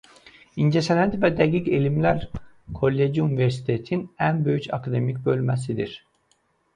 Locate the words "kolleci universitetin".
2.79-4.01